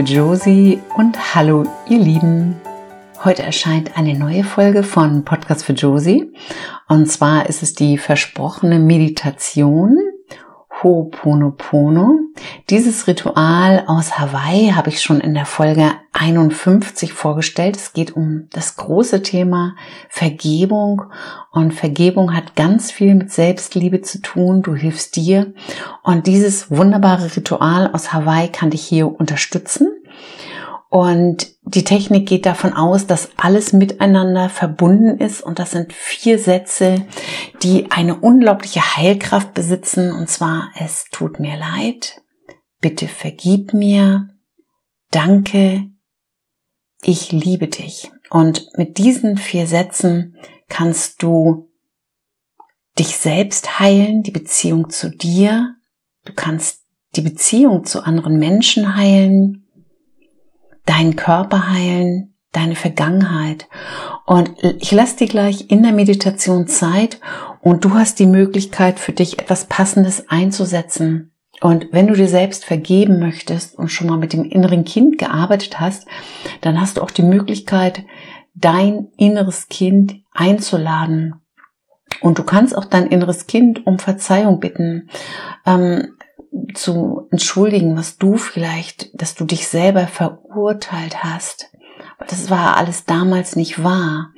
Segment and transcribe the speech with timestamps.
[0.00, 2.56] Liebe Josie und hallo ihr Lieben.
[3.22, 6.32] Heute erscheint eine neue Folge von Podcast für Josie.
[6.88, 9.98] Und zwar ist es die versprochene Meditation
[10.82, 12.18] Ho'oponopono.
[12.70, 17.76] Dieses Ritual aus Hawaii habe ich schon in der Folge 51 vorgestellt.
[17.76, 19.76] Es geht um das große Thema
[20.08, 21.02] Vergebung
[21.50, 24.62] und Vergebung hat ganz viel mit Selbstliebe zu tun.
[24.62, 25.52] Du hilfst dir
[26.02, 29.88] und dieses wunderbare Ritual aus Hawaii kann dich hier unterstützen.
[30.90, 35.40] Und die Technik geht davon aus, dass alles miteinander verbunden ist.
[35.40, 37.06] Und das sind vier Sätze,
[37.62, 40.12] die eine unglaubliche Heilkraft besitzen.
[40.12, 42.20] Und zwar es tut mir leid,
[42.80, 44.30] bitte vergib mir,
[45.12, 45.88] danke,
[47.02, 48.10] ich liebe dich.
[48.28, 50.36] Und mit diesen vier Sätzen
[50.68, 51.70] kannst du
[52.98, 55.76] dich selbst heilen, die Beziehung zu dir,
[56.24, 56.80] du kannst
[57.14, 59.59] die Beziehung zu anderen Menschen heilen,
[60.90, 63.68] deinen Körper heilen, deine Vergangenheit.
[64.26, 67.20] Und ich lasse dir gleich in der Meditation Zeit
[67.60, 71.32] und du hast die Möglichkeit für dich etwas Passendes einzusetzen.
[71.60, 75.78] Und wenn du dir selbst vergeben möchtest und schon mal mit dem inneren Kind gearbeitet
[75.78, 76.08] hast,
[76.60, 78.02] dann hast du auch die Möglichkeit,
[78.54, 81.36] dein inneres Kind einzuladen.
[82.20, 85.08] Und du kannst auch dein inneres Kind um Verzeihung bitten.
[85.66, 86.16] Ähm,
[86.74, 91.70] zu entschuldigen, was du vielleicht, dass du dich selber verurteilt hast.
[92.28, 94.32] Das war alles damals nicht wahr.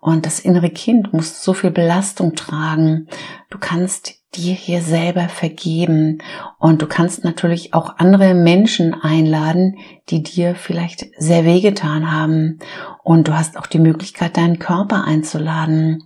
[0.00, 3.08] Und das innere Kind muss so viel Belastung tragen.
[3.50, 6.18] Du kannst dir hier selber vergeben.
[6.58, 9.78] Und du kannst natürlich auch andere Menschen einladen,
[10.08, 12.58] die dir vielleicht sehr wehgetan haben.
[13.02, 16.04] Und du hast auch die Möglichkeit, deinen Körper einzuladen.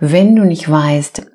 [0.00, 1.26] Wenn du nicht weißt,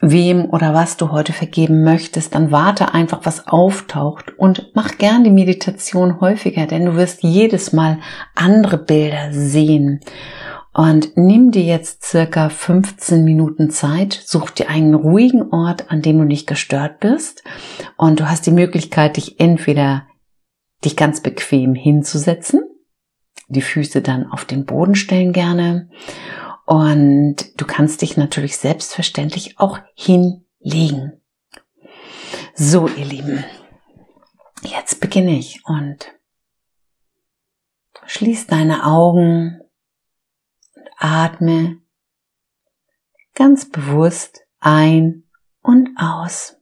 [0.00, 5.24] wem oder was du heute vergeben möchtest, dann warte einfach, was auftaucht und mach gern
[5.24, 7.98] die Meditation häufiger, denn du wirst jedes Mal
[8.34, 10.00] andere Bilder sehen.
[10.72, 16.18] Und nimm dir jetzt circa 15 Minuten Zeit, such dir einen ruhigen Ort, an dem
[16.18, 17.42] du nicht gestört bist
[17.96, 20.06] und du hast die Möglichkeit, dich entweder
[20.84, 22.62] dich ganz bequem hinzusetzen,
[23.48, 25.90] die Füße dann auf den Boden stellen gerne
[26.70, 31.20] und du kannst dich natürlich selbstverständlich auch hinlegen.
[32.54, 33.44] So, ihr Lieben,
[34.62, 36.14] jetzt beginne ich und
[38.06, 39.60] schließ deine Augen
[40.76, 41.78] und atme
[43.34, 45.24] ganz bewusst ein
[45.62, 46.56] und aus.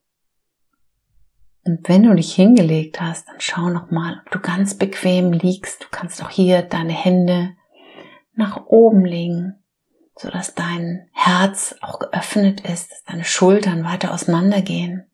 [1.64, 5.82] Und wenn du dich hingelegt hast, dann schau noch mal, ob du ganz bequem liegst.
[5.84, 7.54] Du kannst auch hier deine Hände
[8.32, 9.62] nach oben legen
[10.18, 15.06] so dass dein Herz auch geöffnet ist, dass deine Schultern weiter auseinandergehen.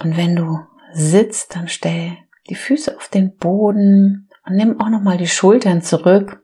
[0.00, 0.60] Und wenn du
[0.92, 2.16] sitzt, dann stell
[2.50, 6.42] die Füße auf den Boden und nimm auch nochmal die Schultern zurück,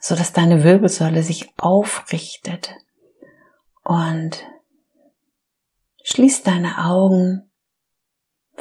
[0.00, 2.74] so dass deine Wirbelsäule sich aufrichtet.
[3.84, 4.44] Und
[6.02, 7.50] schließ deine Augen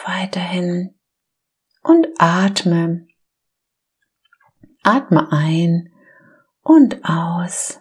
[0.05, 0.95] weiterhin
[1.81, 3.07] und atme.
[4.83, 5.91] Atme ein
[6.61, 7.78] und aus.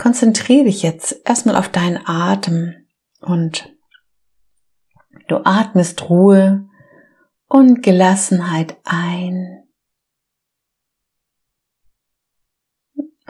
[0.00, 2.86] Konzentriere dich jetzt erstmal auf deinen Atem
[3.20, 3.70] und
[5.28, 6.66] du atmest Ruhe
[7.48, 9.68] und Gelassenheit ein.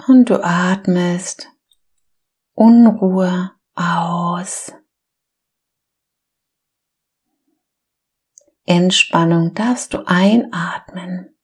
[0.07, 1.49] Und du atmest
[2.55, 4.73] Unruhe aus.
[8.65, 11.37] Entspannung darfst du einatmen.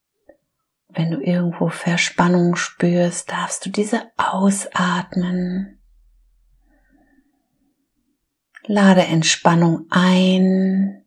[0.96, 5.78] Wenn du irgendwo Verspannung spürst, darfst du diese ausatmen.
[8.62, 11.04] Lade Entspannung ein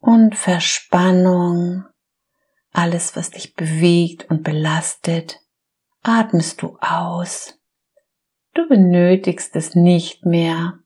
[0.00, 1.84] und Verspannung,
[2.72, 5.38] alles, was dich bewegt und belastet,
[6.02, 7.56] atmest du aus.
[8.52, 10.80] Du benötigst es nicht mehr.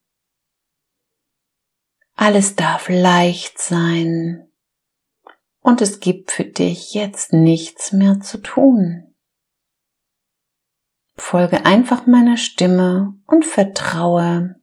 [2.14, 4.50] Alles darf leicht sein
[5.64, 9.14] und es gibt für dich jetzt nichts mehr zu tun.
[11.16, 14.60] Folge einfach meiner Stimme und vertraue.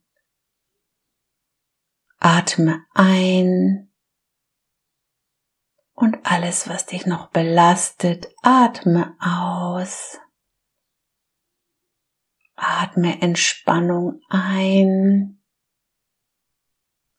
[2.19, 3.91] Atme ein
[5.93, 10.19] und alles, was dich noch belastet, atme aus.
[12.55, 15.41] Atme Entspannung ein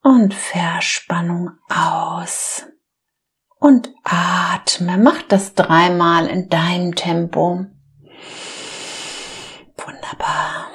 [0.03, 2.65] und Verspannung aus
[3.63, 4.99] und atme.
[4.99, 7.65] Mach das dreimal in deinem Tempo.
[9.77, 10.69] Wunderbar.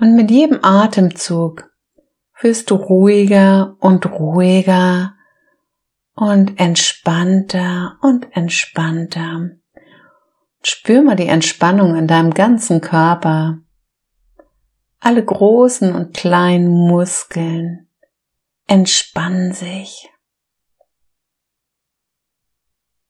[0.00, 1.70] Und mit jedem Atemzug
[2.40, 5.14] wirst du ruhiger und ruhiger
[6.16, 9.61] und entspannter und entspannter.
[10.64, 13.58] Spür mal die Entspannung in deinem ganzen Körper.
[15.00, 17.88] Alle großen und kleinen Muskeln
[18.68, 20.08] entspannen sich.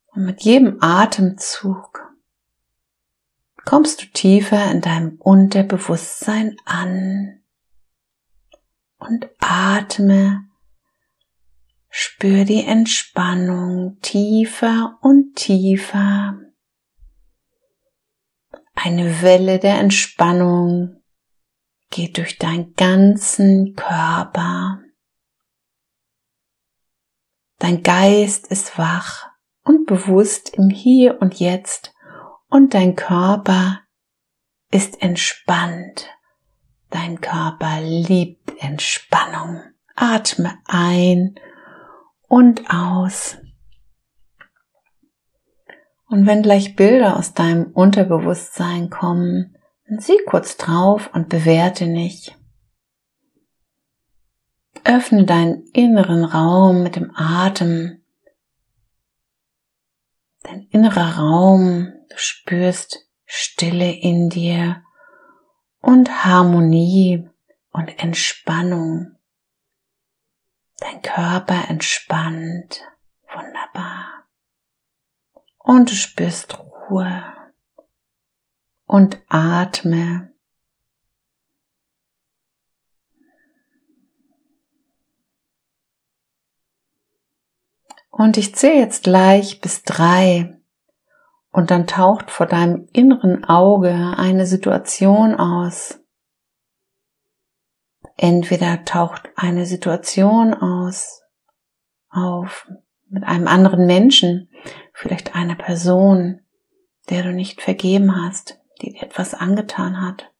[0.07, 2.11] Und mit jedem Atemzug
[3.65, 7.43] kommst du tiefer in deinem Unterbewusstsein an
[8.99, 10.49] und atme.
[11.91, 16.39] Spür die Entspannung tiefer und tiefer.
[18.75, 21.03] Eine Welle der Entspannung
[21.91, 24.81] geht durch deinen ganzen Körper.
[27.59, 29.29] Dein Geist ist wach
[29.63, 31.95] und bewusst im Hier und Jetzt
[32.49, 33.81] und dein Körper
[34.71, 36.09] ist entspannt.
[36.91, 39.63] Dein Körper liebt Entspannung.
[39.95, 41.37] Atme ein
[42.29, 43.37] und aus.
[46.13, 49.57] Und wenn gleich Bilder aus deinem Unterbewusstsein kommen,
[49.89, 52.37] dann sieh kurz drauf und bewerte nicht.
[54.85, 58.03] Öffne deinen inneren Raum mit dem Atem.
[60.43, 64.83] Dein innerer Raum, du spürst Stille in dir
[65.81, 67.27] und Harmonie
[67.71, 69.13] und Entspannung.
[70.79, 72.83] Dein Körper entspannt.
[75.63, 76.59] Und du spürst
[76.91, 77.23] Ruhe
[78.87, 80.33] und atme.
[88.11, 90.59] Und ich zähle jetzt gleich bis drei.
[91.51, 96.01] Und dann taucht vor deinem inneren Auge eine Situation aus.
[98.17, 101.23] Entweder taucht eine Situation aus,
[102.09, 102.71] auf
[103.09, 104.49] mit einem anderen Menschen,
[104.93, 106.41] vielleicht einer Person,
[107.11, 110.31] der du nicht vergeben hast, die dir etwas angetan hat.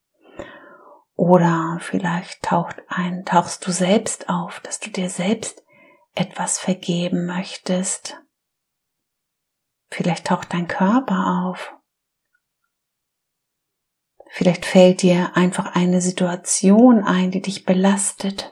[1.15, 5.63] Oder vielleicht taucht ein, tauchst du selbst auf, dass du dir selbst
[6.15, 8.21] etwas vergeben möchtest.
[9.91, 11.75] Vielleicht taucht dein Körper auf.
[14.31, 18.52] Vielleicht fällt dir einfach eine Situation ein, die dich belastet.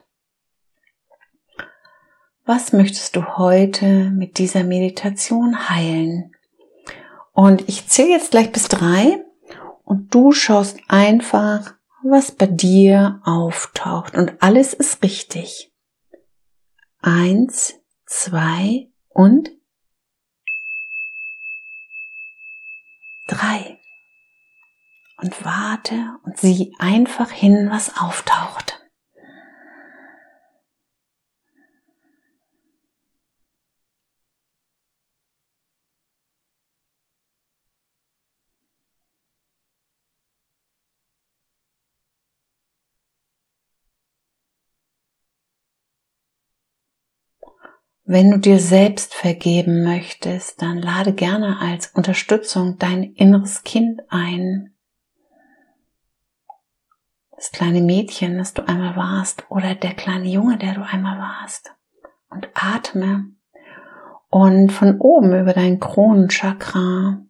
[2.45, 6.35] Was möchtest du heute mit dieser Meditation heilen?
[7.33, 9.25] Und ich zähle jetzt gleich bis drei
[9.85, 15.73] und du schaust einfach, was bei dir auftaucht und alles ist richtig.
[17.03, 17.75] Eins,
[18.07, 19.51] zwei und
[23.27, 23.79] drei
[25.19, 28.80] und warte und sieh einfach hin, was auftaucht.
[48.13, 54.75] Wenn du dir selbst vergeben möchtest, dann lade gerne als Unterstützung dein inneres Kind ein
[57.37, 61.73] das kleine Mädchen, das du einmal warst, oder der kleine Junge, der du einmal warst.
[62.31, 63.27] Und atme.
[64.29, 67.23] Und von oben über dein Kronenchakra,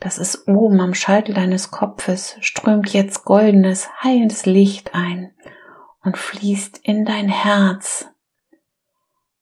[0.00, 5.30] das ist oben am Scheitel deines Kopfes, strömt jetzt goldenes, heilendes Licht ein
[6.02, 8.08] und fließt in dein Herz.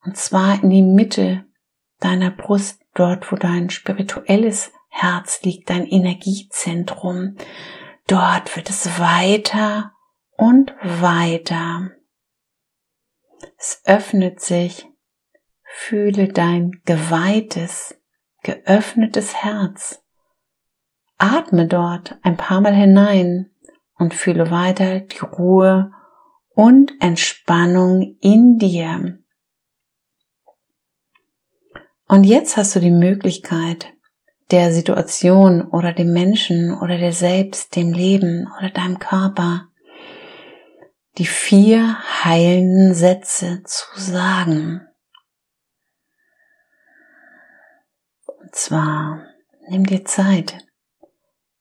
[0.07, 1.45] Und zwar in die Mitte
[2.01, 7.37] deiner Brust, dort wo dein spirituelles Herz liegt, dein Energiezentrum,
[8.07, 9.93] Dort wird es weiter
[10.37, 11.91] und weiter.
[13.59, 14.87] Es öffnet sich.
[15.65, 18.01] Fühle dein geweihtes,
[18.43, 20.03] geöffnetes Herz.
[21.19, 23.51] Atme dort ein paar Mal hinein
[23.99, 25.93] und fühle weiter die Ruhe
[26.55, 29.19] und Entspannung in dir.
[32.09, 33.93] Und jetzt hast du die Möglichkeit,
[34.51, 39.69] der Situation oder dem Menschen oder dir selbst, dem Leben oder deinem Körper
[41.19, 44.87] die vier heilenden Sätze zu sagen.
[48.27, 49.27] Und zwar,
[49.69, 50.59] nimm dir Zeit.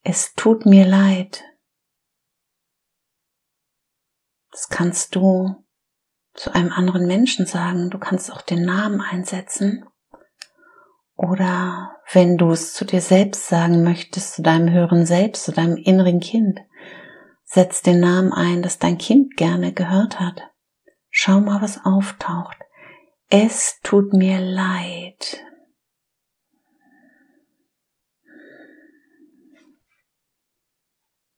[0.03, 1.43] Es tut mir leid.
[4.51, 5.65] Das kannst du
[6.33, 7.89] zu einem anderen Menschen sagen.
[7.89, 9.85] Du kannst auch den Namen einsetzen.
[11.15, 15.77] Oder wenn du es zu dir selbst sagen möchtest, zu deinem höheren Selbst, zu deinem
[15.77, 16.59] inneren Kind,
[17.47, 20.51] Setz den Namen ein, das dein Kind gerne gehört hat.
[21.09, 22.57] Schau mal, was auftaucht.
[23.29, 25.41] Es tut mir leid.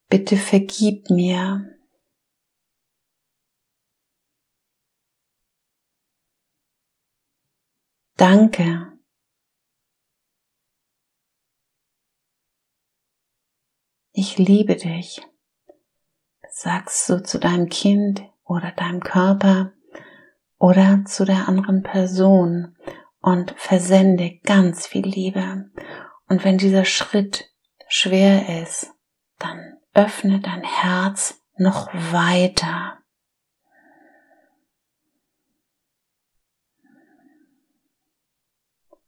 [0.10, 1.78] Bitte vergib mir.
[8.16, 8.97] Danke.
[14.20, 15.22] Ich liebe dich.
[16.50, 19.74] Sagst du zu deinem Kind oder deinem Körper
[20.58, 22.76] oder zu der anderen Person
[23.22, 25.70] und versende ganz viel Liebe.
[26.28, 27.54] Und wenn dieser Schritt
[27.90, 28.92] schwer ist,
[29.38, 32.98] dann öffne dein Herz noch weiter.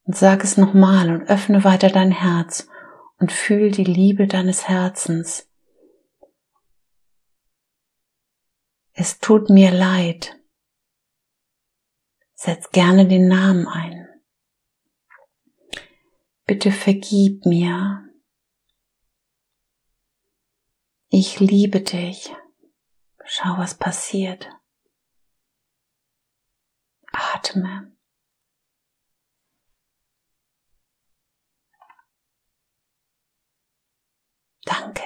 [0.04, 2.70] Und sag es nochmal und öffne weiter dein Herz
[3.20, 5.48] und fühl die Liebe deines Herzens.
[8.94, 10.38] Es tut mir leid.
[12.34, 14.08] Setz gerne den Namen ein.
[16.46, 18.06] Bitte vergib mir.
[21.10, 22.34] Ich liebe dich.
[23.26, 24.50] Schau, was passiert.
[27.12, 27.96] Atme.
[34.70, 35.02] Danke.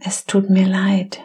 [0.00, 1.22] Es tut mir leid.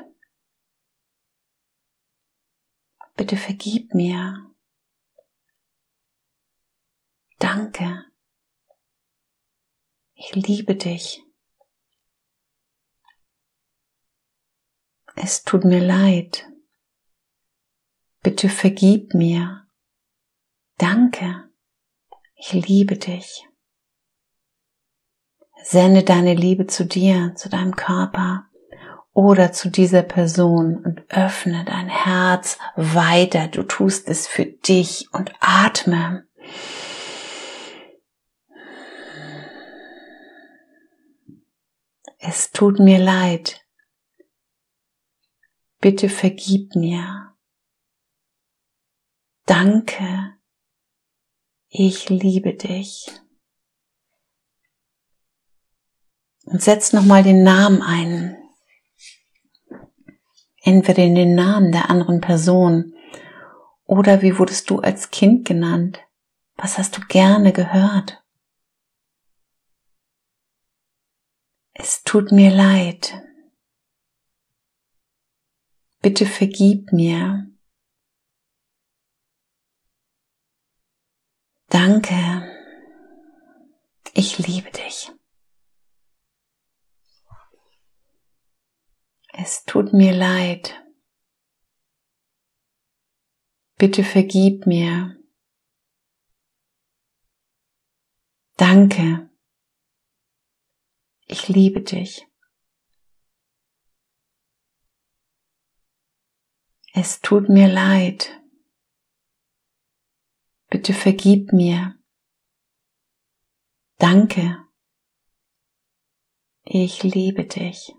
[3.16, 4.54] Bitte vergib mir.
[7.40, 8.06] Danke.
[10.14, 11.24] Ich liebe dich.
[15.16, 16.48] Es tut mir leid.
[18.22, 19.61] Bitte vergib mir.
[20.82, 21.48] Danke.
[22.34, 23.48] Ich liebe dich.
[25.62, 28.48] Sende deine Liebe zu dir, zu deinem Körper
[29.14, 33.48] oder zu dieser Person und öffne dein Herz weiter.
[33.48, 36.28] Du tust es für dich und atme.
[42.18, 43.64] Es tut mir leid.
[45.80, 47.36] Bitte vergib mir.
[49.46, 50.41] Danke.
[51.74, 53.10] Ich liebe dich.
[56.44, 58.38] Und setz nochmal den Namen ein.
[60.64, 62.94] Entweder in den Namen der anderen Person
[63.86, 66.02] oder wie wurdest du als Kind genannt?
[66.58, 68.22] Was hast du gerne gehört?
[71.72, 73.14] Es tut mir leid.
[76.02, 77.51] Bitte vergib mir.
[81.72, 82.14] Danke.
[84.14, 85.10] Ich liebe dich.
[89.32, 90.84] Es tut mir leid.
[93.78, 95.18] Bitte vergib mir.
[98.58, 99.30] Danke.
[101.26, 102.28] Ich liebe dich.
[106.94, 108.41] Es tut mir leid.
[110.72, 111.94] Bitte vergib mir.
[114.00, 114.58] Danke.
[116.64, 117.94] Ich liebe dich.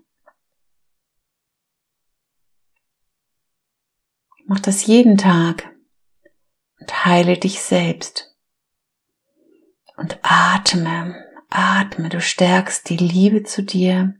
[4.45, 5.73] Mach das jeden Tag
[6.81, 8.35] und heile dich selbst.
[9.95, 14.15] Und atme Atme, du stärkst die Liebe zu dir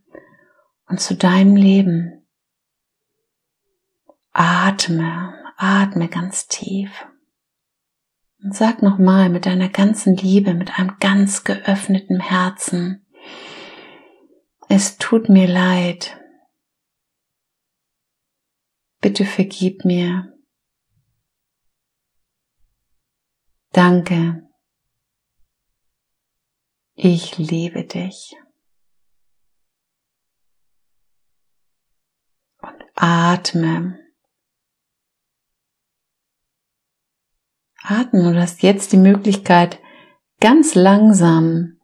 [0.88, 2.28] und zu deinem Leben.
[4.32, 7.08] Atme, atme ganz tief.
[8.44, 13.06] Und sag nochmal mit deiner ganzen Liebe, mit einem ganz geöffneten Herzen,
[14.68, 16.20] es tut mir leid.
[19.00, 20.34] Bitte vergib mir.
[23.72, 24.50] Danke.
[26.96, 28.36] Ich liebe dich.
[32.62, 34.03] Und atme.
[37.84, 39.80] Atme und hast jetzt die Möglichkeit,
[40.40, 41.80] ganz langsam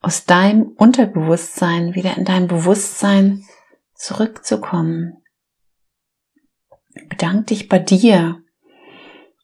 [0.00, 3.44] aus deinem Unterbewusstsein wieder in dein Bewusstsein
[3.94, 5.22] zurückzukommen.
[7.08, 8.42] Bedank dich bei dir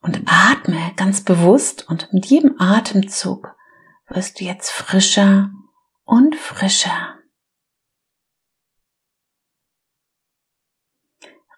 [0.00, 3.55] und atme ganz bewusst und mit jedem Atemzug
[4.09, 5.50] wirst du jetzt frischer
[6.05, 7.14] und frischer.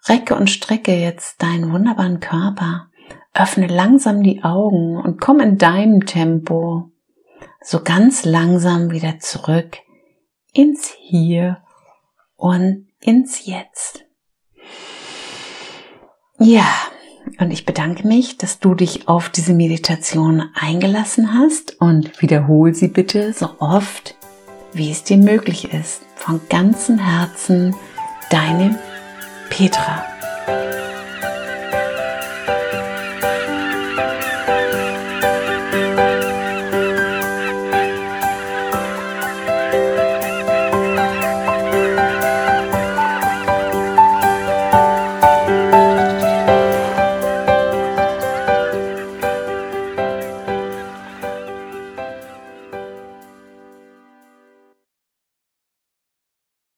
[0.07, 2.90] Recke und strecke jetzt deinen wunderbaren Körper.
[3.33, 6.91] Öffne langsam die Augen und komm in deinem Tempo
[7.63, 9.77] so ganz langsam wieder zurück
[10.53, 11.63] ins Hier
[12.35, 14.05] und ins Jetzt.
[16.39, 16.65] Ja,
[17.39, 22.87] und ich bedanke mich, dass du dich auf diese Meditation eingelassen hast und wiederhol sie
[22.87, 24.15] bitte so oft,
[24.73, 26.01] wie es dir möglich ist.
[26.15, 27.75] Von ganzem Herzen,
[28.29, 28.77] deine
[29.49, 30.05] Petra.